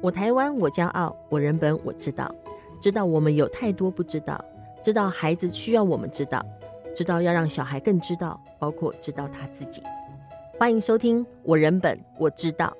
[0.00, 2.32] 我台湾，我骄傲，我人本，我知道，
[2.80, 4.42] 知道我们有太多不知道，
[4.80, 6.44] 知道孩子需要我们知道，
[6.94, 9.82] 知道要让小孩更知道，包括知道他自己。
[10.56, 12.72] 欢迎收听我人本，我知道。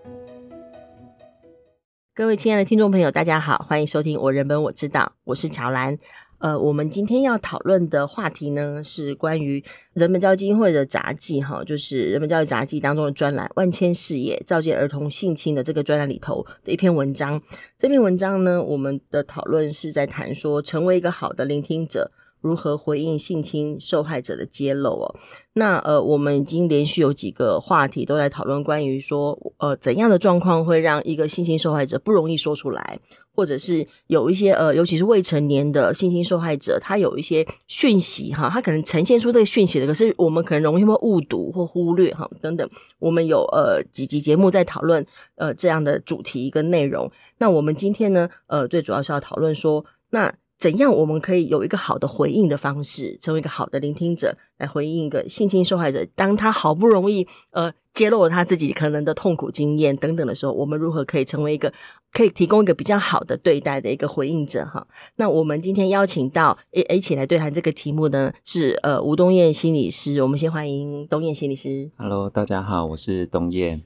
[2.14, 5.98] 各位亲爱的听众朋友，大家好，欢迎收听我人本，我知道，我是乔兰。
[6.38, 9.62] 呃，我们今天要讨论的话题呢，是关于
[9.92, 17.42] 人本教育基金会的杂记，哈，就是人本教育杂记当中的专栏“万千视野，照见儿童性侵”的这个专栏里头的一篇文章。
[17.76, 22.10] 这篇文章呢，我们的讨论是在谈说，成为一个好的聆听者。
[22.40, 25.14] 如何回应性侵受害者的揭露哦？
[25.54, 33.00] 那呃，我们已经连续有几个话题都在讨论关于说，呃，怎样的状况会让一个性侵受害者不容易说出来，
[33.38, 42.68] 或者是有一些呃，尤其是未成年的性侵受害者，他有一些讯息哈，他可能呈现出这个讯息的，可是我们可能容易会误读或忽略哈等等。
[42.98, 45.06] 我们有呃几集节目在讨论
[45.36, 47.08] 呃这样的主题跟内容。
[47.38, 50.34] 那我们今天呢，呃，最主要是要讨论说那。
[50.58, 61.72] 怎样我们可以有一个好的回应的方式，成为一个好的聆听者，来回应一个性侵受害者，当他好不容易呃揭露了他自己可能的痛苦经验等等的时候，我们如何可以成为一个
[62.12, 64.84] 可以提供一个比较好的对待的一个回应者哈？
[65.14, 71.88] 那我们今天邀请到一一起来对谈这个题目呢，是呃吴东燕心理师，我们先欢迎东燕心理师。
[71.96, 73.80] Hello，大家好，我是东燕。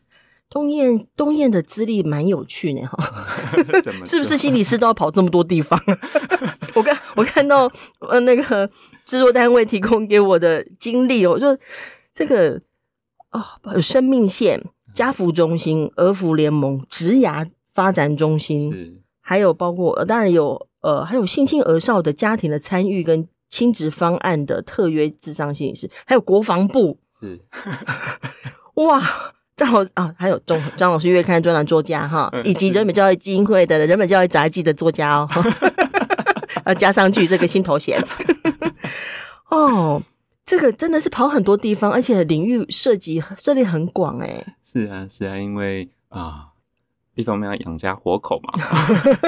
[0.48, 3.27] 东燕，东燕的资历蛮有趣呢，哈，
[4.05, 5.81] 是不是心理师都要跑这么多地方？
[7.17, 8.69] 我看到呃那个
[9.05, 11.57] 制作单位提供给我的经历哦，就
[12.13, 12.61] 这个
[13.31, 13.43] 哦，
[13.75, 14.63] 有生命线、
[14.95, 27.41] 家扶中心、儿福联盟、职涯发展中心，还有包括当然有呃还有性侵儿少的家庭的参与跟亲职方案的特约智商心理师，还有国防部，是
[28.77, 29.03] 哇。
[29.55, 35.29] 张老啊，还有张张老师月刊专栏作家哈，以及人本教育基金会的人本教育杂技的作家哦，
[36.67, 38.03] 要加上去这个新头衔
[39.49, 40.03] 哦，
[40.45, 44.47] 这个真的是跑很多地方，而且领域涉及涉猎很广诶。
[44.62, 46.49] 是啊，是啊，因为啊。
[47.15, 48.55] 一方面要养家活口嘛，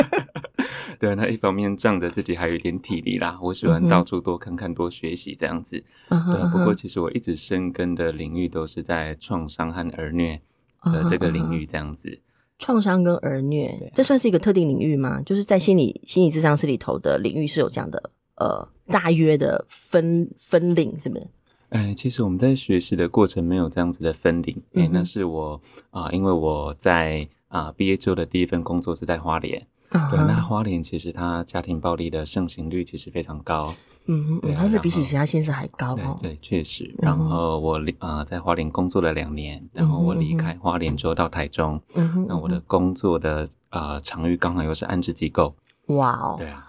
[0.99, 5.85] 对，那一方面仗着自己还有一点体力啦，我喜欢到处多看看、多学习这样子。
[6.09, 10.41] 对，不过其实我一直深耕的领域都是在创伤和儿虐
[10.85, 12.23] 的这个领域这样子。
[12.59, 15.21] 创伤跟儿虐，这算是一个特定领域吗？
[15.23, 21.27] 就是在心理心理智商室里头的领域是有这样的呃大约的分分领，是不是？
[21.71, 25.61] 哎，其实我们在学习的过程没有这样子的分领，哎，那是我
[25.91, 27.29] 啊、呃，因为我在。
[27.49, 29.65] 啊，毕业之后的第一份工作是在花莲。
[29.95, 30.11] Uh-huh.
[30.11, 33.73] 对，那花莲其实它家庭暴力的盛行率其实非常高。
[34.07, 36.19] 嗯嗯，它是比起其他县市还高哦。
[36.21, 36.93] 对对，确实。
[36.99, 41.81] 然后我啊、呃，在花莲工作了两年，然后我离开花莲之后到台中。
[41.95, 42.27] 嗯哼。
[42.29, 45.55] 那我的工作的啊、呃、场域刚好又是安置机构。
[45.87, 46.35] 哇哦。
[46.37, 46.67] 对啊。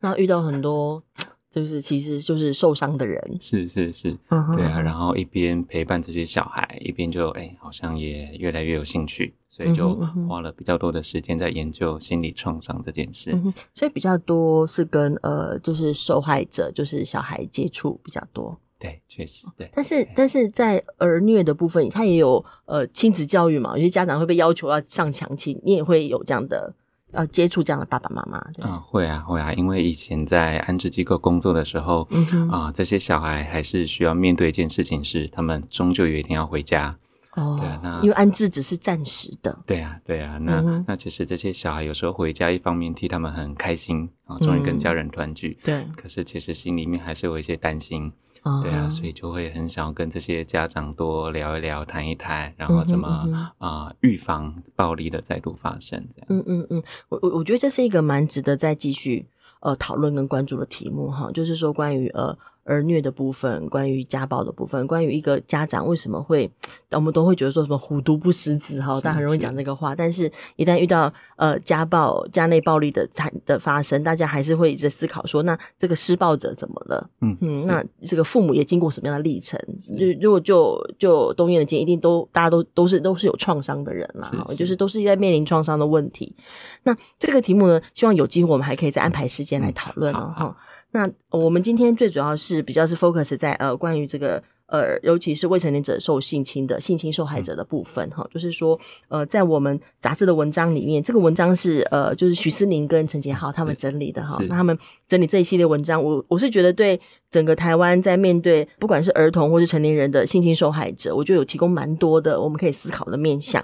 [0.00, 1.02] 那遇到很多。
[1.50, 4.54] 就是其实就是受伤的人，是是是，uh-huh.
[4.54, 4.80] 对啊。
[4.80, 9.94] 然后一边陪伴这些小孩，一边就哎、欸，好像也越来越有兴趣，所以就
[10.28, 13.32] 花了比较多的时间在研究心理创伤这件事。
[13.32, 13.54] Uh-huh.
[13.72, 18.60] 所以比较多是跟呃，就是受害者，就是小孩接触比较多。
[18.78, 19.70] 对，确实对。
[19.74, 26.74] 但是但是在儿虐的部分，他也有呃亲子教育嘛，有些家长会被要求要上墙亲，你也会有这样的。
[27.12, 36.96] 要接触这样的爸爸妈妈，嗯，会啊，会啊，因为以前在安置机构工作的时候，嗯啊、呃，这些小孩还是需要面对一件事情，是他们终究有一天要回家。
[37.34, 39.56] 哦，对啊，那因为安置只是暂时的。
[39.64, 45.56] 对啊，对啊，那、嗯、那其实这些小孩有时候回家，一方面替他们很开心啊，终于跟家人团聚。
[45.62, 48.12] 对、嗯，可是其实心里面还是有一些担心。
[48.62, 56.06] 对啊，所以就会很想要跟这些家长多聊一聊、谈一谈，然后怎么啊、嗯嗯呃、预防暴力的再度发生。
[56.14, 59.26] 这样，嗯嗯嗯，我我我觉得这是一个蛮值得再继续
[59.60, 62.36] 呃讨论跟关注的题目哈，就是说关于呃。
[62.68, 66.50] 儿虐的部分，关于家暴的部分，关于一个家长为什么会，
[66.90, 69.94] 我们都会觉得说什么虎毒不食子哈，大家很容易讲这个话。
[69.94, 77.10] 但是，一旦遇到呃家暴、家内暴力的产的发生，大家还是会一直思考说，那这个施暴者怎么了？
[77.22, 79.58] 嗯嗯，那这个父母也经过什么样的历程？
[79.88, 86.34] 如如果就就东院的经验，一定都大家都都是都是有创伤的人了哈，就是都是在面临创伤的问题。
[86.82, 90.34] 那这个题目呢，希望有机会我们还可以再安排时间来讨论哦。
[90.36, 90.56] 哈。
[90.92, 104.76] 那我们今天最主要是比较是 focus 在呃关于这个呃尤其是未成年者受性侵的性侵受害者的部分哈、嗯，就是说呃在我们杂志的文章里面，这个文章是呃就是徐思宁跟陈杰浩他们整理的哈，那他们
[105.06, 106.98] 整理这一系列文章，我我是觉得对
[107.30, 113.62] 整个台湾在面对不管是儿童或是成年人的性侵受害者，我觉得有提供蛮多的我们可以思考的面向。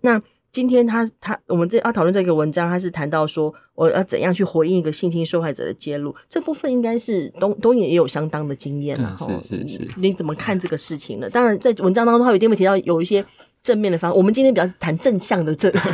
[0.00, 0.20] 那
[0.54, 9.16] 今天他他我们这要讨论这个文章，他是谈到说我要怎样去回应一个性侵受害者的揭露，这部分应该是东东野也有相当的经验了。
[9.22, 11.28] 嗯，是是是，你怎么看这个事情呢？
[11.28, 13.24] 当然，在文章当中，他有一定会提到有一些。
[13.64, 15.90] 正面的方，我们今天比较谈正向的这方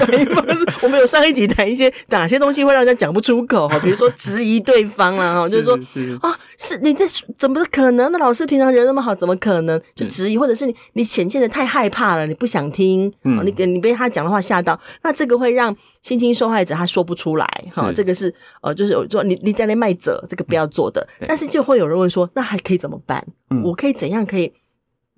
[0.56, 0.66] 式。
[0.82, 5.78] 我们有上一集谈一些哪些东西会让人家讲不出口哈，比如说质疑对方啦 哈，就是说
[6.20, 7.06] 啊，是你在
[7.38, 8.10] 怎么可能？
[8.10, 10.36] 那老师平常人那么好，怎么可能就质疑？
[10.36, 17.92] 或者是你你显现的太害怕了，你不想听，嗯，你你被他讲的话吓到，那这个会让性侵受害者他说不出来哈。
[17.94, 21.06] 这个是呃，就是说你你在那卖者，这个不要做的。
[21.28, 23.24] 但是就会有人问说，那还可以怎么办？
[23.64, 24.52] 我可以怎样可以？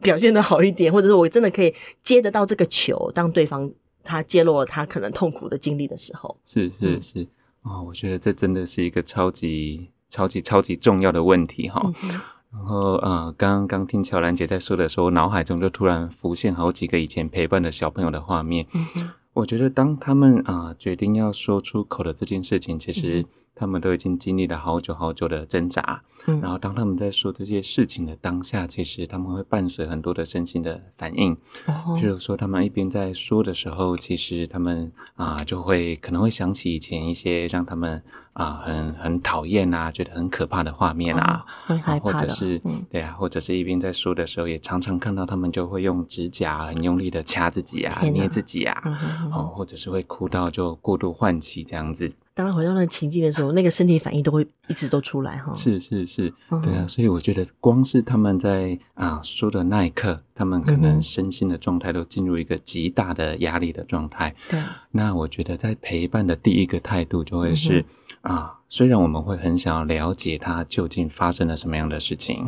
[0.02, 3.70] 表现的好一点，或者是我真的可以接得到这个球，当对方
[4.04, 7.22] 他揭露了他可能痛苦的经历的时候，是是是
[7.62, 11.80] 啊、嗯哦，我觉得这真的是一个超级超级超级重要的问题哈。
[11.84, 12.20] 嗯、
[12.52, 18.66] 然后呃，刚刚听乔兰姐在说的时候，脑海中就突然浮现好几个以前陪伴的小朋友的画面。
[18.74, 23.24] 嗯、我觉得当他们啊、呃、决定要说出口的这件事情，其实。
[23.54, 31.32] 他们都已经经历了好久好久的挣扎，嗯，然后当他们在说这些事情的当下，其实他们会伴随很多的身心的反应。
[31.66, 38.02] 哦，譬如说，他们一边在说的时候，其实他们啊就会可能会想起以前一些让他们
[38.32, 42.60] 啊很很讨厌啊，觉得很可怕的画面啊，会害怕的，或者是
[42.90, 48.82] 对啊，或者是一边在说的时候，也常常看到他们就会用指甲很用力的掐自己啊，捏自己啊，
[49.30, 52.10] 哦，或者是会哭到就过度换气这样子。
[52.34, 55.54] 当他回到那个情境的时候， 那个身体反应都会一直都出来哈。
[55.54, 56.32] 是是是，
[56.62, 64.34] 对啊，所以我觉得光是他们在啊说的那一刻，他们可能身心的状态都进入一个极大的压力的状态。
[64.48, 64.60] 对，
[64.92, 67.84] 那我觉得在陪伴的第一个态度就会是
[68.22, 72.46] 啊，虽然我们会很想要了解他究竟发生了什么样的事情，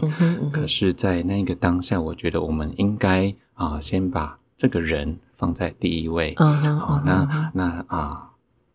[0.52, 6.32] 可是，在那个当下，我觉得我们应该啊先把这个人放在第一位。
[6.38, 8.30] 嗯好，那那啊。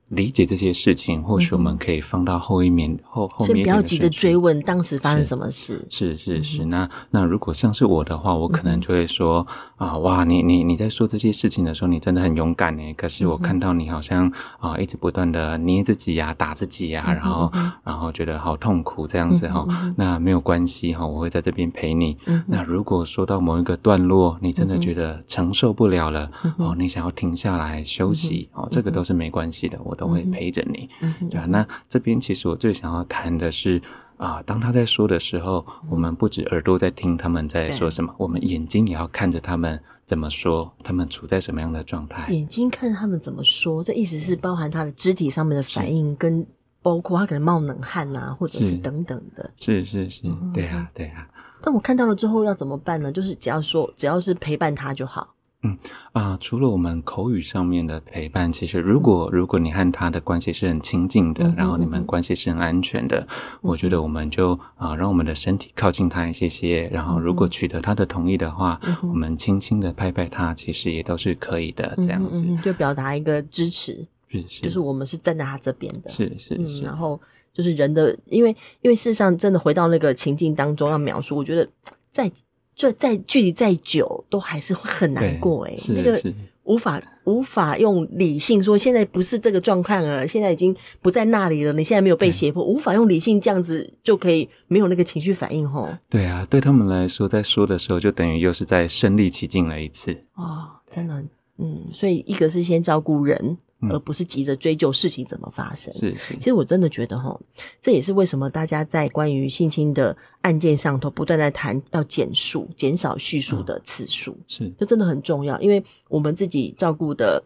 [0.10, 3.48] 理解这些事情，或许我们可以放到后一面、嗯、后后面。
[3.48, 5.86] 所以不要急着追问当时发生什么事。
[5.90, 9.46] 是是是，是，那那如果像是我的话，我可能就会说、
[9.78, 12.94] 嗯、啊，哇，你你你在说这些事情的时候，你真的很勇敢呢。
[12.96, 17.52] 可是我看到你好像啊，一直不断的捏自己呀、啊，打自己呀、啊，然后
[17.84, 19.68] 然后觉得好痛苦这样子哈。
[19.96, 22.18] 那没有关系哈，我会在这边陪你。
[22.48, 29.96] 那如果说到某一个段落，你真的觉得承受不了了哦，你想要停下来休息哦，这个都是没关系的，我。
[30.00, 30.90] 都会陪着你，
[31.30, 31.46] 对啊。
[31.46, 33.81] 那这边其实我最想要谈的是
[34.16, 42.31] 啊，当他在说的时候，我们不止耳朵在听他们在说什么，对我们眼睛也要看着他们怎么说，他们处在什么样的状态。
[42.31, 46.48] 眼睛看他们怎么说，这意思是包含他的肢体上面的反应，跟
[46.81, 49.52] 包括他可能冒冷汗啊，或者是等等的。
[49.57, 50.24] 是是是，
[50.54, 51.28] 对啊对啊。
[51.62, 53.12] 但我看到了之后要怎么办呢？
[53.12, 55.36] 就是只要说，只要是陪伴他就好。
[55.62, 55.78] 嗯
[56.14, 63.28] 啊，除了我们口语上面的陪伴，其实如果如果你和他的关系是很亲近的，嗯、然后你们关系是很安全的，嗯、
[63.62, 77.20] 我觉得我们就啊，让我们的身体靠近他一些些，然后如果取得他的同意的话，嗯、我们轻轻的拍拍他，其实也都是可以的，这样子、嗯、就表达一个支持，是是，就是我们是站在他这边的，是是是、嗯，然后
[77.52, 81.68] 就是人的，因为因为事实上真的回到那个情境当中要描述，我觉得
[82.10, 82.32] 在。
[82.80, 86.18] 就在距离再久，都还是会很难过诶、欸、那个
[86.64, 91.74] 无法无法用理性说，现在不是这个状况了，现在已经不在那里了。
[91.74, 95.90] 你现在没有被胁迫，无法用理性这样子就可以没有那个情绪反应吼。
[96.09, 100.14] 对啊，对他们来说，在说的时候，就等于又是在身临其境了一次。
[100.36, 101.21] 哦，真的，
[101.57, 103.57] 嗯，所以一个是先照顾人。
[103.90, 105.94] 而不是急着追究事情怎么发生。
[105.94, 107.40] 是是，其实我真的觉得哈，
[107.81, 114.38] 这也是为什么大家在关于性侵的案件上头不断在谈要减数、减少叙述的次数。
[114.48, 117.42] 是，这真的很重要，因为我们自己照顾的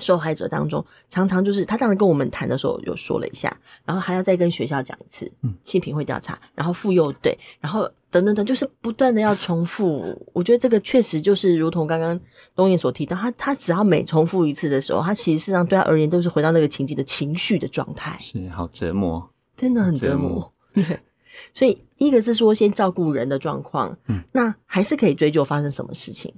[0.00, 7.90] 受害者当中，常常就是他当然跟我们谈的时候有说了一下，然后还要再跟学校讲一次，嗯，性平会调查，然后妇幼队，然后。
[8.10, 10.20] 等等等，就是不断的要重复。
[10.32, 12.18] 我觉得这个确实就是如同刚刚
[12.54, 20.52] 东燕所提到，他他只要每重复一次的时候，他其实事实上对他而言都是回到那个情境的情绪的状态，是好折磨，真的很折磨。
[20.74, 20.98] 折磨
[21.52, 26.34] 所以第一个是说先照顾人的状况，嗯，那还是可以追究发生什么事情，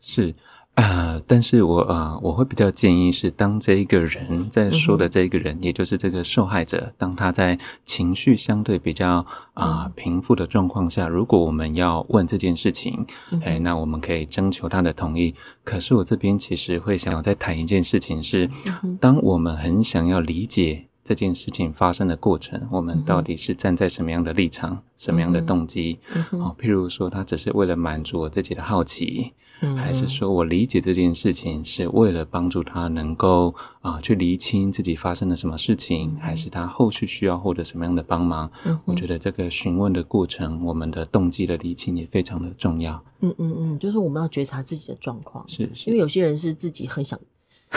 [0.00, 0.34] 是。
[0.76, 0.84] 啊、
[1.16, 15.34] 呃，但是我啊、呃，我会比较建议是，当这一个人在说的这一个人，嗯、也就是这个受害者，当他在情绪相对比较啊、呃、平复的状况下，如果我们要问这件事情，嗯、哼诶，那我们可以征求他的同意。
[15.64, 18.50] 可是我这边其实会想要再谈一件事情是，
[18.82, 20.88] 嗯、当我们很想要理解。
[21.06, 26.00] 这件事情发生的过程，我们到底是站在什么样的立场、嗯、什么样的动机？
[26.10, 38.50] 哦、嗯嗯，譬如说，他只是为了满足我自己的好奇，嗯、还是说我理解这件事情是为了帮助他能够啊、呃、去厘清自己发生了什么事情，嗯、还是他后续需要获得什么样的帮忙？
[38.64, 43.00] 嗯、我觉得这个询问的过程，我们的动机的厘清也非常的重要。
[43.20, 47.16] 嗯嗯嗯，就是我们要觉察自己的状况，是，是因为有些人是自己很想。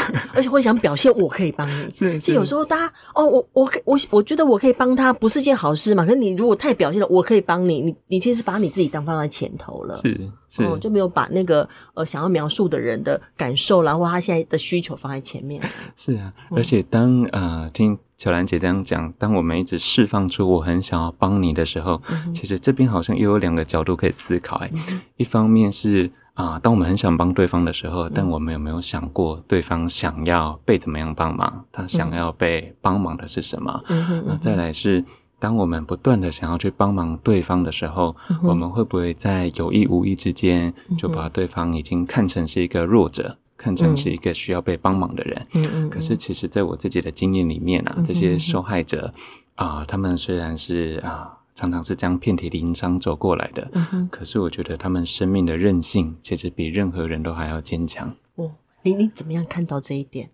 [0.34, 6.06] 而且会想表现我可以帮你，是，是有时候大家哦，我我可我我觉得我可以帮他，不是件好事嘛。
[6.06, 15.62] 可是你如果太表现了，我可以帮你，你你其实把你自己当放在前头了，是是、哦，就没有把那个呃想要描述的人的感受，然后他现在的需求放在前面。
[15.96, 26.12] 是啊，而且当呃听小兰姐这样讲，当我们一直释放出我很想要帮你的时候，嗯、其实这边好像又有两个角度可以思考哎、嗯，一方面是。
[26.40, 31.66] 啊，当我们很想帮对方的时候，但我们有没有想过，对方想要被怎么样帮忙？
[31.70, 33.84] 他想要被帮忙的是什么？
[33.90, 35.04] 嗯、那再来是，
[35.38, 45.46] 当我们不断的想要去帮忙对方的时候，嗯、我们会不会在有意无意之间就把对方已经看成是一个弱者，嗯、看成是一个需要被帮忙的人？
[45.56, 49.14] 嗯、可是，其实在我自己的经验里面啊，这些受害者
[49.56, 51.39] 啊，他们虽然是啊。
[51.60, 58.08] 常常是这样遍体鳞伤走过来的，嗯，可是我觉得他们生命的韧性其实比任何人都还要坚强。
[58.36, 58.52] 哦，
[58.84, 60.30] 你你怎么样看到这一点？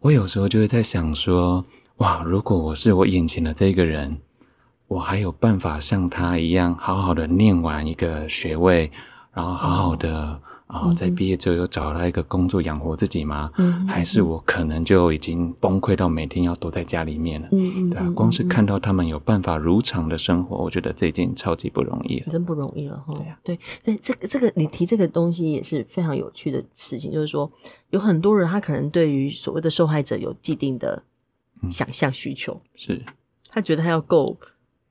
[0.00, 1.64] 我有时候就会在想说，
[1.96, 4.18] 哇，如果我是我眼前的这个人，
[4.88, 8.92] 我还有办法像他一样好好的念完一个学位，
[9.32, 10.12] 然后好好的。
[10.12, 13.50] 哦啊、哦，在毕业之后又找到一个工作养活自己吗？
[13.58, 17.48] 嗯，还是我可能就已经崩溃到每天要躲在家里面了？
[17.50, 23.14] 对啊，光是看到他们有办法如常的生活，我觉得这已经超级不容易了，真不容易了哈。
[23.14, 27.50] 对啊，对对，这个这个你提这个东西也是非常有趣的事情，就是说
[27.90, 31.02] 有很多人他可能对于所谓的受害者有既定的
[31.70, 33.02] 想象需求，嗯、是。
[33.50, 34.36] 他觉得他要够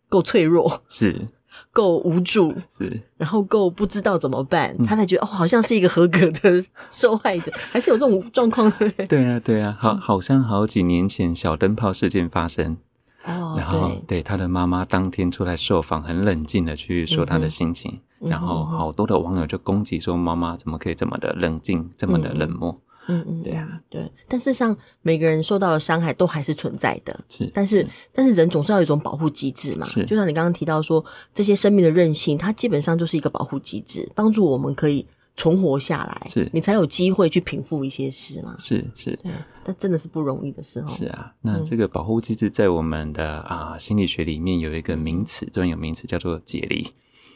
[0.07, 1.27] 够脆弱，是。
[1.71, 8.89] 够无助，是，然后够不知道怎么办，嗯、他才觉得哦，好像是一个合格的受害者， 还是有这种状况的。
[9.07, 9.25] 对？
[9.25, 12.77] 啊，对啊，好，好像好几年前小灯泡事件发生，
[13.25, 22.71] 哦，然后对，对他的妈妈当天出来受访，很冷静的去说他的心情，嗯、然后好多的网友就攻击说妈妈怎么可以这么的冷静，这么的冷漠。
[22.71, 35.05] 嗯嗯嗯，对啊，对，但事实上每个人受到的伤害都还是存在的，是，但是但是人总是要有一种保护机制嘛，是，就像你刚刚提到说，这些生命的韧性，它基本上就是一个保护机制，帮助我们可以
[35.35, 39.31] 存活下来，是，你才有机会去平复一些事嘛，是是，对，
[39.63, 46.87] 但真的是不容易的时候，是啊，那这个保护机制在我们的啊、呃、心理学里面有一个名词，专有名词叫做解离。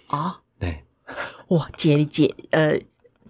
[0.07, 0.85] 啊，对，
[1.49, 2.79] 哇，解离解呃。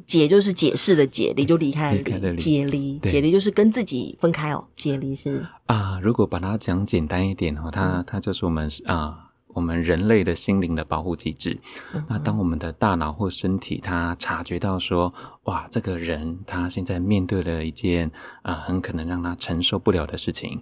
[0.08, 1.98] 解就是解释的解，离就离开了
[2.32, 4.66] 离，解离，解离就是跟自己分开哦。
[4.74, 9.27] 解离是啊，如果把它讲简单一点哦，它它就是我们啊。
[9.58, 11.60] 我们人类的心灵的保护机制。
[12.08, 15.12] 那当我们的大脑或身体，它察觉到说，
[15.46, 18.08] 哇，这个人他现在面对了一件
[18.44, 20.62] 啊、呃，很可能让他承受不了的事情，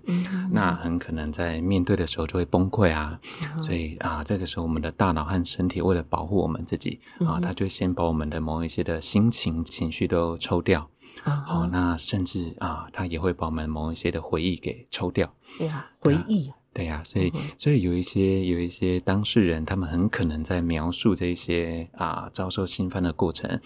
[0.50, 3.20] 那很可能在面对的时候就会崩溃啊。
[3.60, 10.90] 所以啊，这个时候我们的大脑和身体为了保护我们自己啊，他就先把我们的某一些的心情情绪都抽掉。
[11.22, 15.34] 好，那甚至啊，他也会把我们某一些的回忆给抽掉。
[15.60, 16.54] 哇，回忆。
[16.76, 23.62] 对呀、啊，所以所以有一些有一些当事人，他们很可能在描述这些啊遭受侵犯的过程，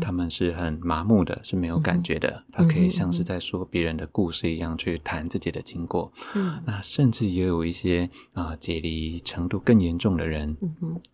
[0.00, 2.42] 他们是很麻木的，是没有感觉的。
[2.50, 6.10] 他可以像是在说别人的故事一样去谈自己的经过。
[6.34, 10.56] 嗯，那甚至也有一些啊解离程度更严重的人，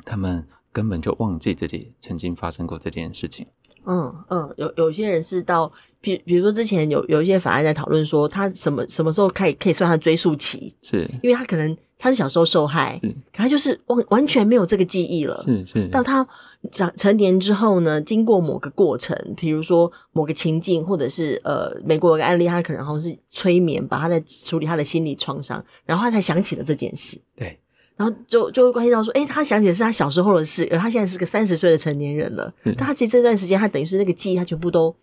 [0.05, 3.49] 他们根本就忘记自己曾经发生过这件事情。
[3.87, 5.71] 嗯嗯，有有些人是到，
[6.01, 10.75] 比比如说之前有有一些法案在讨论说，他什么什么时候可以可以算他追溯期？
[10.83, 15.43] 是，因为他可能他是小时候受害，是，可他就是完完全没有这个记忆了。
[15.45, 16.27] 是是，到他
[16.71, 27.21] 长成年之后呢，经过某个过程，比如说某个情境，或者是呃，美国有个案例，他可能好像是催眠，把他在处理他的心理创伤，然后他才想起了这件事。
[27.35, 27.59] 对。
[28.01, 32.51] 然后就就会关心到说，诶，他想起的是他小时候的事，而他现在是个三十岁的成年人了。
[32.65, 34.97] 但他其实这段时间，他等于是那个记忆，他全部都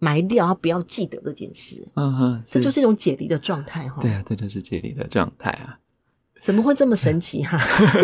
[0.00, 1.82] 埋掉，他不要记得这件事。
[1.94, 4.02] 嗯哼，这就是一种解离的状态哈。
[4.02, 5.78] 对啊，这就是解离的状态啊。
[6.44, 7.58] 怎么会这么神奇哈？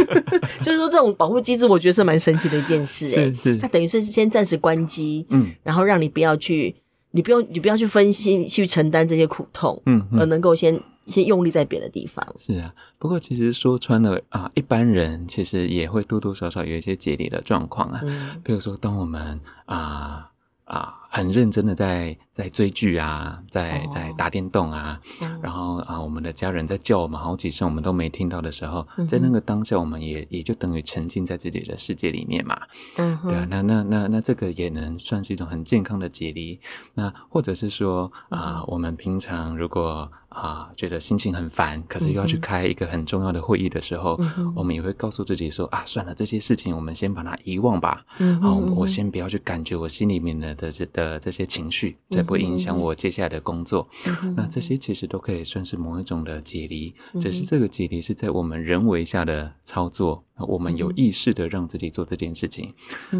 [0.64, 3.10] 就是说，这种保护机制，我觉得是蛮神奇的一件事。
[3.10, 6.74] 诶，是是，他等于是先暂时关机，嗯，然后让你不要去，
[7.10, 10.80] 你不用，你不要去分析，去承担这些苦痛，嗯，而能够先。
[11.04, 12.26] 一些用力在别的地方。
[12.38, 18.00] 是啊，不过其实说穿了啊，一般人其实也会多多少少有一些解离的状况啊。
[18.02, 20.30] 嗯，比如说，当我们啊
[20.64, 32.58] 啊很认真的在在追剧啊，在在打电动啊，嗯，然后啊我们的家人在叫我们好几声，我们都没听到的时候，在那个当下，我们也也就等于沉浸在自己的世界里面嘛。
[32.96, 36.58] 嗯，对啊，那那那那这个也能算是一种很健康的解离。
[36.94, 44.18] 那或者是说啊、呃，我们平常如果啊觉得心情很烦，可是又要去开一个很重要的会议的时候，
[44.54, 48.04] 我们也会告诉自己说啊，算了，这些事情我们先把它遗忘吧。
[48.18, 53.88] 嗯，好，我先不要去感觉我心里面的的这的这些情绪，这不影响我接下来的工作。
[54.36, 62.72] 那这些其实都可以算是某一种的解离，只是这个解离是在我们人为下的操作，我们有意识的让自己做这件事情。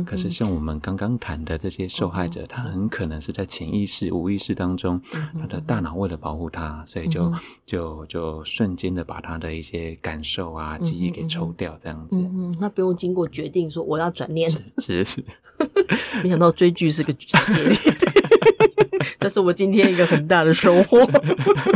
[0.05, 5.01] 可是像我们刚刚谈的这些受害者，他很可能是在潜意识、无意识当中，
[5.41, 7.33] 他的大脑为了保护他，所以就
[7.67, 12.17] 就就瞬间的把他的一些感受啊、记忆给抽掉，这样子。
[12.19, 14.51] 嗯，那不用经过决定说我要转念。
[14.79, 15.25] 是是，
[16.23, 17.37] 没想到追剧是个解
[17.69, 17.77] 离。
[19.19, 20.99] 这是我今天一个很大的收获，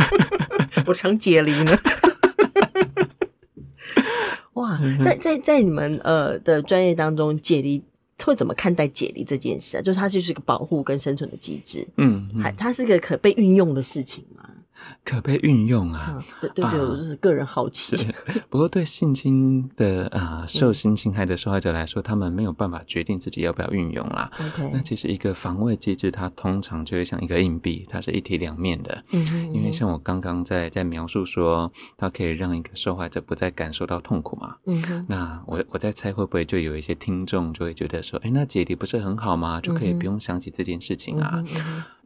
[0.85, 1.77] 我常解离呢。
[4.57, 7.81] 哇，在在在你们呃的专业当中，解离
[8.23, 9.81] 会怎么看待解离这件事啊？
[9.81, 14.36] 就是它就是一个保护跟生存的机制，嗯，还它是个可被运用的事情吗？
[15.03, 16.15] 可被运用啊？
[16.15, 17.95] 嗯、对对对，我就是个人好奇。
[17.95, 18.13] 啊、
[18.49, 24.31] 不过对性侵的啊、呃、受性侵害的受害者来说，嗯、他们没有办法决定自己要不要运用啦。
[24.71, 29.03] 那其实一个防卫机制，它通常就会像一个硬币，它是一体两面的。
[29.53, 34.57] 因为像我刚刚在在描述说，它可以让一个受害者不再感受到痛苦嘛。
[35.07, 39.59] 那我我在猜会不会就有一些听众就会觉得说，哎，那解离不是很好吗？
[39.61, 41.43] 就可以不用想起这件事情啊。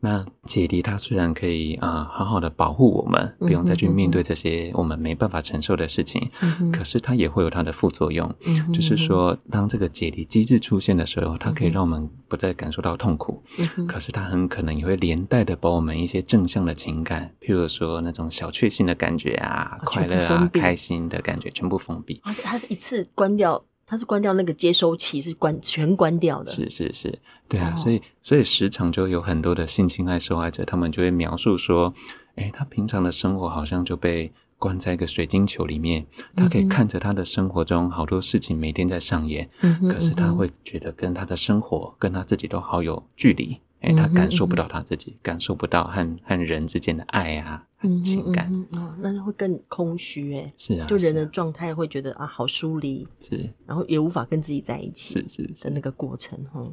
[0.04, 13.44] 那解离，它虽然可以啊、呃，好好的保护我们，不用再去面对这些我们没办法承受的事情，嗯、可是它也会有它的副作用，嗯、就是说，当这个解离机制出现的时候，它可以让我们不再感受到痛苦，
[13.78, 22.20] 嗯、可是它很可能也会连带的把我们一些正向的情感，譬如说那种小确幸的感觉啊、快乐啊、开心的感觉，全部封闭。
[22.24, 23.64] 而且它是一次关掉。
[23.92, 26.50] 它是关掉那个接收器，是关全关掉的。
[26.50, 27.20] 是是是，
[27.50, 31.94] 对啊，哦、所以所以时常就有很多的性侵害受害者，他们就会描述说，
[32.36, 36.08] 哎，他平常的生活好像就被关在一个水晶球里面，
[36.38, 43.60] 他可以看着他的生活中好多事情每天在上演，嗯、可是他会觉得跟他的生活跟他自己都好有距离。
[43.82, 47.68] 哎，他感受不到他自己，嗯、哼感受不到和和人之间的爱啊，
[48.04, 50.54] 情感，嗯嗯、哦，那会更空虚哎。
[50.56, 56.64] 是啊，就人的状态会觉得啊，好疏离，是，然后也无法跟自己在一起，是是的那个过程哈。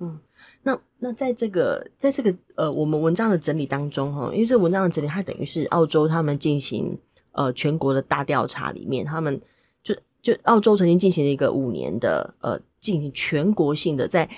[0.00, 0.18] 嗯，
[0.64, 6.98] 那那在这个在这个呃，我们文章的整理当中哈，因为这个文章的整理，它等于是澳洲他们进行
[7.30, 9.40] 呃全国的大调查里面，他们
[9.84, 14.28] 就就澳洲曾经进行了一个五年的呃，进行全国性的在。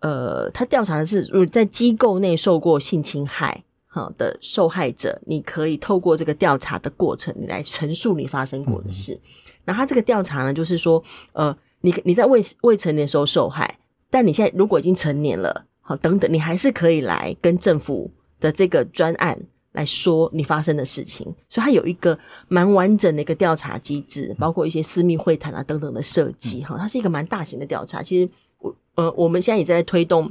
[0.00, 9.12] 呃，他调查的是，如果在机构内受过性侵害哈的受害者，你可以透过这个调查的过程，你来陈述你发生过的事。
[9.12, 9.20] 嗯、
[9.66, 18.10] 那他这个调查呢，就是说，呃，你你在未未成年的时候受害，但你现在如果已经成年了，好等等，你还是可以来跟政府
[18.40, 19.38] 的这个专案
[19.72, 21.26] 来说你发生的事情。
[21.50, 26.78] 所以，他有一个蛮完整的一个调查机制，包括一些私密会谈啊等等的设计哈。
[26.78, 28.26] 它是一个蛮大型的调查，其实。
[29.00, 30.30] 呃，我们现在也在推动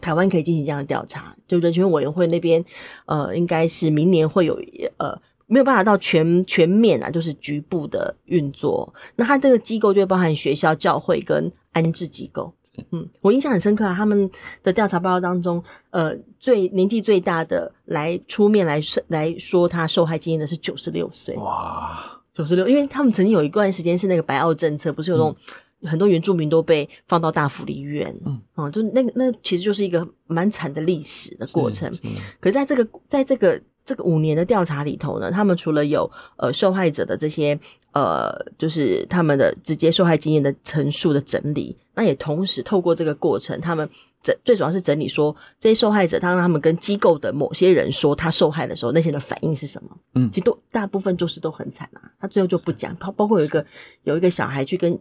[0.00, 2.64] 台湾可以进行这样的调查，就人权委员会那边，
[3.04, 4.58] 呃，应该是明年会有
[4.96, 5.14] 呃
[5.46, 8.90] 没有办法到全全面啊，就是局部的运作。
[9.16, 12.50] 那他这个机构就会包含学校、教会跟安置机构。
[12.92, 14.30] 嗯，我印象很深刻啊，他们
[14.62, 21.36] 的调查报告当中，呃，最年纪最大的来出面来来说他受害经验的是九十六岁。
[21.36, 25.36] 哇，九十六，因为他们曾经有一段时间是那个白澳政策，不是有那种。
[25.38, 31.90] 嗯很多原住民都被放到大福利院，嗯，哦，就那个那其实就是一个蛮惨的历史的过程。
[32.38, 37.58] 可是在这个在这个这个五年的调查里头呢，他们除了有呃受害者的这些
[37.92, 43.88] 呃，就是他们的直接受害经验的陈述的整理，那也同时透过这个过程，他们
[44.22, 49.96] 整最主要是整理说这些受害者，他让他们跟机构的某些人说他受害的时候，那些人的反应是什么？
[50.14, 52.02] 嗯，其实都大部分就是都很惨啊。
[52.20, 53.64] 他最后就不讲，包包括有一个
[54.04, 54.98] 有一个小孩去跟。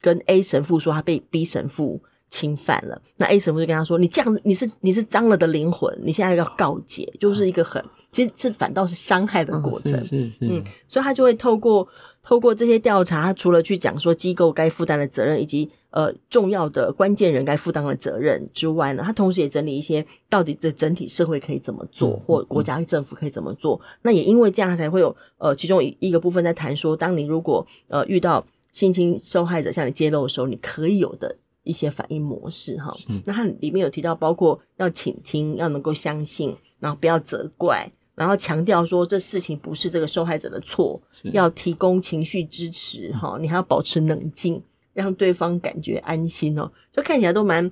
[0.00, 9.94] 跟 A 神父说他被 B 神父侵犯了，那 A 神父就跟他说：“你这样子，你是你是脏了的灵魂，你现在要告解，就是一个很其实是反倒是伤害的过程。
[9.94, 11.86] 哦”是是是，嗯，所以他就会透过
[12.22, 23.80] 透过这些调查，他除了去讲说机构该负担的责任以及呃重要的关键人该负担的责任之外呢，他同时也整理一些到底这整体社会可以怎么做，嗯、或国家政府可以怎么做。
[23.82, 28.46] 嗯、那也因为这样才会有呃其中一一个部分在谈说，当你如果呃遇到。
[28.72, 32.94] 性侵受害者向你揭露的时候，你可以有的一些反应模式哈。
[32.96, 41.00] 是那它里面有提到，包括要倾听，要能够相信，然后不要责怪，然后强调说这事情不是这个受害者的错，
[41.32, 47.70] 要提供情绪支持哈，你还要保持冷静，让对方感觉安心哦，就看起来都蛮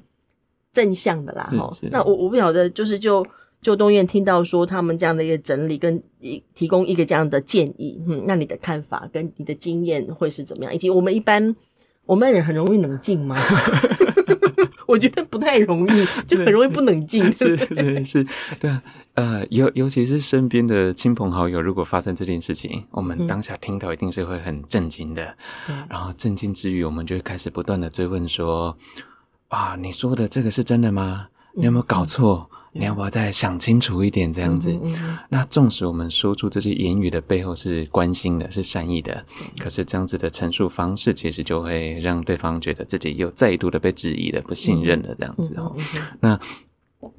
[0.72, 1.70] 正向的啦哈。
[1.90, 3.24] 那我我不晓得，就是就
[3.68, 10.74] 就东院听到说他们这样的一个整理跟一提供一个这样的建议，嗯，那你的看法跟你的经验会是怎么样？
[10.74, 11.54] 以及我们一般
[12.06, 13.36] 我们人很容易冷静吗？
[14.88, 17.30] 我觉得不太容易，就很容易不冷静。
[17.30, 18.26] 是是是，
[18.58, 18.82] 对啊，
[19.16, 25.36] 呃，尤尤其是身边的亲朋好友，如果发生这件事情，我们当下听到一定是会很震惊的。
[25.68, 28.78] 嗯、然后震惊之余，我们就会开始不断的追问说
[29.48, 31.28] ：“啊，你说的这个是真的吗？
[31.52, 34.30] 你有没有搞错？”嗯你要不要再想清楚一点？
[34.30, 45.72] 这样子，嗯嗯、那纵使我们说出这些言语的背后是关心的，是善意的，嗯、可是这样子的陈述方式，其实就会让对方觉得自己又再度的被质疑了，不信任了，这样子哈。
[46.20, 46.38] 那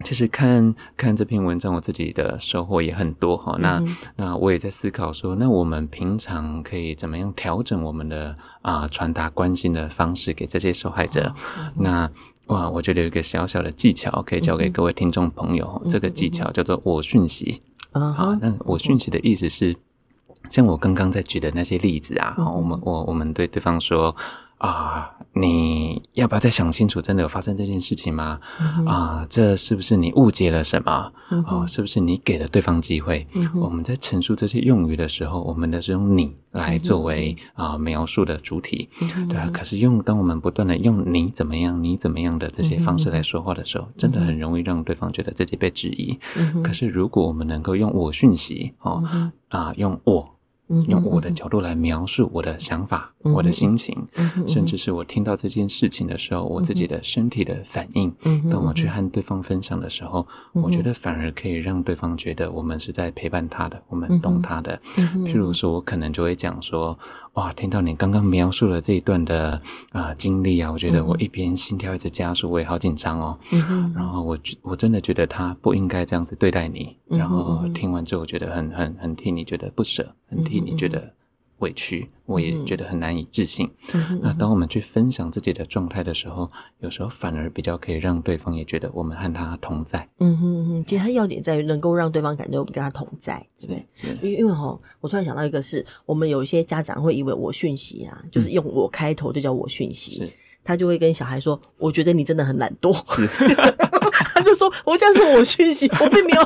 [0.04, 3.58] 其实看看这篇文章，我自己的收获也很多哈。
[3.60, 11.34] 那、嗯、那我也在思考说，那我们平常可以怎么样调整我们的啊传达关心的方式给这些受害者？
[11.76, 12.10] 那。
[12.50, 17.62] 哇，我觉得有一个小小的技巧可以教给各位听众朋友，嗯、这个技巧叫做“我讯息”。
[17.94, 19.76] 啊，好，那“我讯息”的意思是，
[20.50, 24.16] 像我刚刚在举的那些例子啊，嗯，我们我我们对对方说。
[24.60, 27.02] 啊，你要不要再想清楚？
[27.02, 28.40] 真的有发生这件事情吗？
[28.86, 31.12] 啊，这是不是你误解了什么？
[31.32, 33.26] 嗯、哼啊，是不是你给了对方机会？
[33.36, 39.50] 嗯、我们在陈述这些用语的时候，我们的是用“你”来作为、啊描述的主体，嗯、对啊。
[39.54, 46.20] 可是用当我们不断的用“你怎么样，你怎么样”的这些方式来说话的时候，嗯、真的很容易让对方觉得自己被质疑。
[46.38, 49.02] 嗯、可是如果我们能够用我讯息，哦、
[49.48, 50.36] 啊，用我。
[50.88, 58.14] 用我的角度来描述我的想法、嗯、我的心情，嗯、甚至是我听到这件事情的时候，嗯、我自己的身体的反应。
[58.24, 64.80] 嗯、当我去和对方分享的时候，嗯、我觉得反而可以让对方觉得我们是在陪伴他的，我们懂他的。
[64.98, 66.98] 嗯、譬如说，我可能就会讲说
[67.34, 69.52] ：“哇，听到你刚刚描述了这一段的
[69.92, 73.36] 啊、呃、经历啊，我觉得我一边心跳一直加速，我也好紧张哦。
[73.52, 76.96] 嗯、然后我我真的觉得他不应该这样子对待你。
[77.08, 80.59] 然后听完之后，我觉得很很很替你觉得不舍，很替。
[80.60, 81.14] 你觉得
[81.60, 83.70] 委屈，我也觉得很难以置信。
[83.94, 90.08] 嗯、那当我们去分享自己的状态的时候，有时候反而比较可以让对方也觉得我们和他同在。
[90.20, 100.32] 嗯哼哼，其实它要点在于能够让对方感觉我们跟他同在，对因为因为哈，我突然想到一个是，我们有一些家长会以为我讯息啊，就是用我开头就叫我讯息，是
[100.64, 102.94] 他就会跟小孩说：“我觉得你真的很懒惰。
[104.34, 106.42] ”他就说：“我这样是我讯息，我并没有。”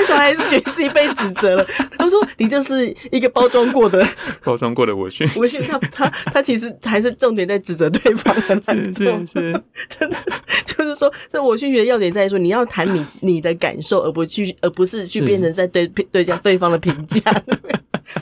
[0.00, 1.64] 那小孩还是觉得自己被指责了。
[1.98, 4.02] 他说：“你这是一个包装过的，
[4.42, 5.36] 包装过的我讯息。
[5.40, 8.62] ”我信他，他他其实还是重点在指责对方的。
[8.62, 10.16] 是是是，真的
[10.64, 17.20] 就是说，这我讯学的要点在于说，你要谈你你的感受，而不去，而不是去变成在对对讲对方的评价。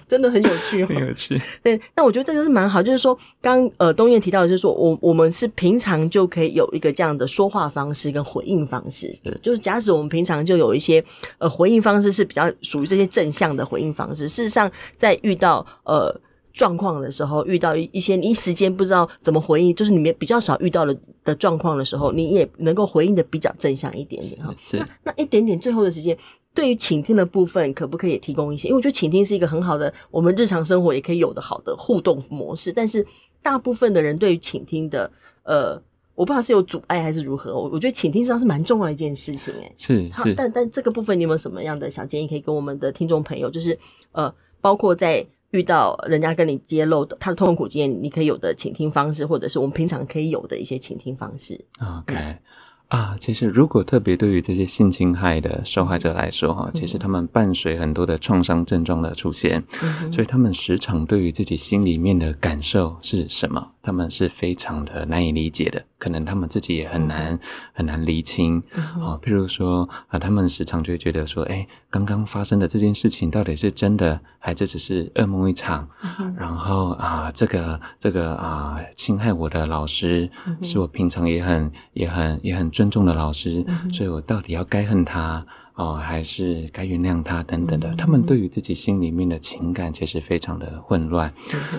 [0.06, 1.40] 真的很有趣，很有趣。
[1.62, 11.02] 对，那我觉得这个是蛮好，就是说，刚呃东燕提到的就是说，我我们是平常就可以有一个这样的说话方式跟回应方式，是就是假使我们平常就有一些
[11.38, 14.28] 呃回应方式是比较属于这些正向的回应方式。
[14.28, 16.14] 事实上，在遇到呃
[16.52, 24.54] 状况的时候，遇到一一些你一时间不知道怎么回应，就是你们比较少遇到的的状况的时候，你也能够回应的比较正向一点点哈。
[24.72, 26.16] 那那一点点最后的时间。
[26.54, 28.66] 对于倾听的部分，可不可以也提供一些？
[28.66, 32.72] 因为我觉得倾听是一个很好的，我们日常生活也可以有的好的互动模式。
[32.72, 33.06] 但是
[33.40, 35.08] 大部分的人对于倾听的，
[35.44, 35.80] 呃，
[36.18, 37.54] 我不知道是有阻碍还是如何。
[37.54, 40.12] 我我觉得倾听实际上是蛮重要的一件事情，诶是是。
[40.12, 43.48] 好，但但这个部分你有没有什么样的小建议可以跟我们的听众朋友？
[43.48, 43.78] 就是
[44.10, 51.64] 呃，包括在遇到人家跟你揭露的他的痛苦经验，你可以有的倾听方式，或者是我们平常可以有的一些倾听方式。
[51.80, 52.16] OK。
[52.16, 52.38] 嗯
[52.88, 65.82] 啊，其实如果特别对于这些性侵害的受害者来说，哈，其实他们伴随很多的创伤症状的出现，嗯、所以他们时常对于自己心里面的感受是什么，他们是非常的难以理解的。
[65.98, 67.40] 可能他们自己也很难、嗯、
[67.72, 68.62] 很难厘清。
[69.00, 75.88] 啊、譬如说啊，他们时常就会觉得说，哎，刚刚发生的这件事情到底是真的，还是只是噩梦一场？
[76.20, 82.68] 嗯、然后啊，这个这个啊，侵害我的老师，嗯、是我平常也很也很也很。
[82.70, 85.44] 尊重的老师，所以我到底要该恨他
[85.78, 87.94] 哦，还是该原谅他等等的？
[87.94, 91.32] 他们对于自己心里面的情感其实非常的混乱，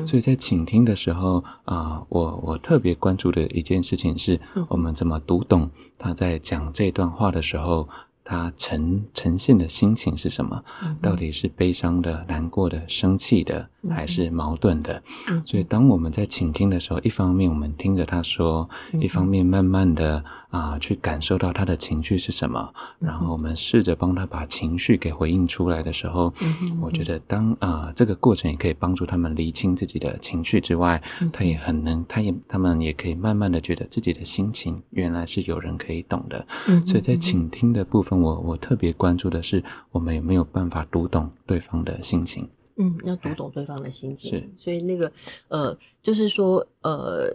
[0.05, 7.89] 所以在倾听的时候啊，我我特别关注的一件事情是，我们怎么读懂他在讲这段话的时候，
[8.29, 10.63] 他呈呈现的心情是什么？
[11.01, 13.67] 到底是悲伤的、难过的、生气的？
[13.89, 15.01] 还是矛盾的。
[15.29, 36.45] 嗯、所以当我们在倾听的时候，一方面我们听着他说，嗯、一方面慢慢的啊、呃、去感受到他的情绪是什么，嗯、然后我们试着帮他把情绪给回应出来的时候，嗯、我觉得当啊、呃、这个过程也可以帮助他们厘清自己的情绪之外，嗯、他也很能，他也他们也可以慢慢的觉得自己的心情原来是有人可以懂的。
[36.67, 42.47] 嗯、所以在倾听的部分，我我特别关注的是我们有没有办法读懂对方的心情。
[42.77, 44.31] 嗯，要读懂对方的心情。
[44.31, 45.11] 是，所以那个
[45.49, 47.29] 呃，就是说呃，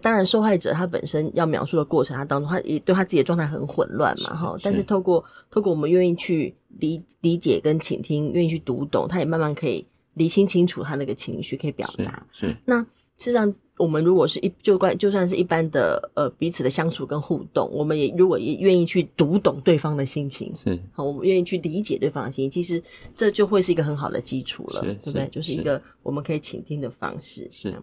[0.00, 4.56] 当然受害者他本身要描述的过程，他当中他也对他自己的状态很混乱嘛，哈。
[4.62, 12.26] 但是透过透过我们愿意去理理解跟倾听，愿意去读懂，他也慢慢可以理清清楚他那个情绪，可以表达。
[12.32, 12.86] 是，是那事
[13.18, 13.54] 实上。
[13.80, 22.82] 我们如果是一就关就算是一般的呃彼此的相处跟互动，我们也如果也愿意去读懂对方的心情，是好，我们愿意去理解对方的心情，其实
[23.14, 25.26] 这就会是一个很好的基础了，对不对？
[25.32, 27.48] 就是一个我们可以倾听的方式。
[27.50, 27.74] 是，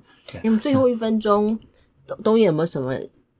[0.44, 1.58] 那么最后一分钟，
[2.06, 2.96] 东东野有没有什么？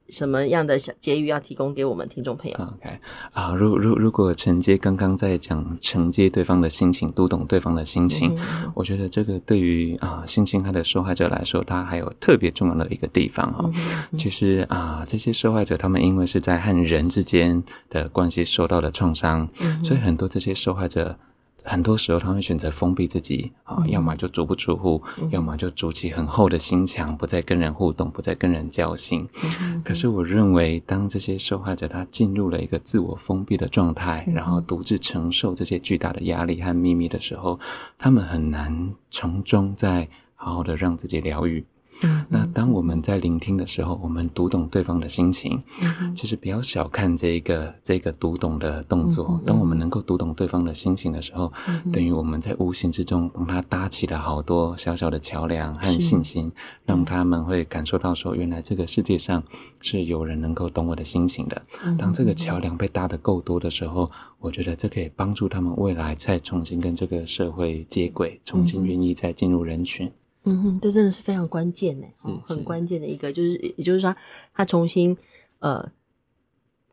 [0.10, 3.00] 什么样的小结语要提供给我们听众朋友？OK
[3.34, 8.38] 啊，如如如果承接刚刚在讲承接对方的心情，读懂对方的心情，
[8.74, 13.70] 我觉得这个对于啊性侵害的受害者来说，他还有特别重要的一个地方哈。
[14.18, 19.50] 其实啊，这些受害者他们因为是在和人之间的关系受到的创伤，
[19.84, 21.18] 所以很多这些受害者。
[21.64, 29.28] 很多时候，他会选择封闭自己啊，要么就足不出户，嗯、要么就筑起很厚的心墙，不再跟人互动，不再跟人交心。
[29.62, 37.60] 嗯、可是，我认为，当这些受害者他进入了一个自我封闭的状态，嗯、然后独自承受这些巨大的压力和秘密的时候，
[37.98, 41.66] 他们很难从中再好好的让自己疗愈。
[42.04, 49.28] 嗯，那当我们在聆听的时候，我们读懂对方的心情，嗯，其实不要小看这一个这个读懂的动作。
[49.30, 56.52] 嗯、当我们能够读懂对方的心情的时候，嗯、等于我们在无形之中帮他搭起了好多小小的桥梁和信心，
[56.86, 59.44] 让他们会感受到说，原来这个世界上
[59.80, 61.62] 是有人能够懂我的心情的。
[61.84, 70.12] 嗯、当这个桥梁被搭得够多的时候，我觉得这可以帮助他们未来再重新跟这个社会接轨，重新愿意再进入人群。
[70.48, 72.08] 嗯哼，这真的是非常关键呢，
[72.44, 74.16] 很关键的一个，就是也就是说，
[74.54, 75.16] 他重新
[75.60, 75.92] 呃，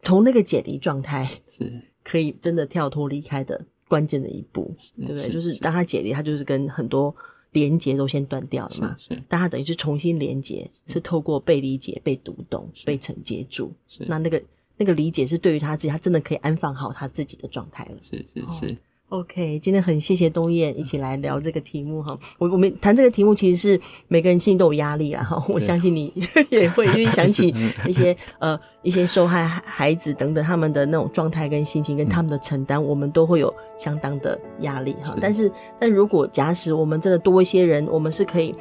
[0.02, 1.82] 从那个解离状态是。
[2.04, 5.32] 可以真的跳脱离开的关键的一步，对不对？
[5.32, 7.16] 就是当他解离，他就是跟很多
[7.52, 14.04] 连接都先断掉了嘛，是，但他等于是重新连接，是透过被理解、被读懂、被承接住，是。
[14.06, 14.42] 那那个
[14.76, 18.76] 那个理解是对于他自己，他真的可以安放好他自己的状态了，是是是。
[19.10, 22.18] OK，今天很谢谢东燕一起来聊这个题目哈。
[22.38, 25.38] 我我们谈这个题目，其实是每个人心里都有压力啊哈。
[25.50, 26.12] 我相信你
[26.50, 27.54] 也会，因为想起
[27.86, 35.14] 一些呃一些受害孩子等等他们的那种状态跟心情跟他们的承担，我们都会有相当的压力哈。
[35.20, 38.54] 但是，但如果假使我们真的多一些人，我们是可以。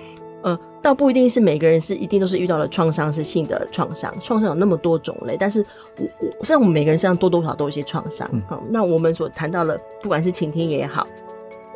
[0.44, 5.66] 呃，倒不一定是每个人是一定都是遇到了创伤是性的创伤，创伤有那么多种类，但是
[5.98, 6.06] 我
[6.40, 8.30] 我像我们每个人身上多多少少都有一些创伤。
[8.34, 11.08] 嗯，好，那我们所谈到的，不管是倾听也好。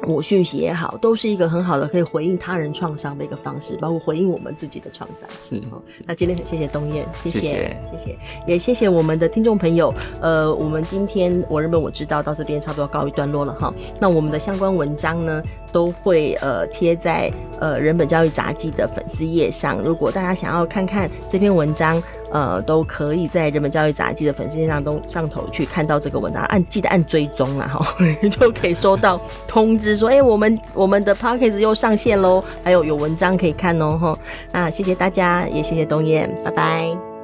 [0.04, 5.28] 我讯息也好，都是一个很好的可以回应他人创伤的一个方式，包括回应我们自己的创伤。
[5.44, 5.62] 是，
[6.06, 9.94] 那今天很谢谢东燕，谢谢，谢谢，谢谢，也谢谢我们的听众朋友。
[10.22, 13.74] 呃，我们今天我认为我知道到这边差不多告一段落了哈。
[14.00, 19.80] 那我们的相关文章呢，都会呃贴在呃人本教育杂记的粉丝页上。
[19.80, 27.96] 如果大家想要看看这篇文章，呃，都可以在人本教育杂志的粉丝线上都上头去看到这个文章，按记得按追踪啊哈，
[28.30, 29.96] 就可以收到通知。
[29.96, 34.20] 说，哎、我们我们的 p o c k e t 又上线喽，还有有文章可以看哦，哈。
[34.52, 37.17] 那谢谢大家，也谢谢东燕，拜拜。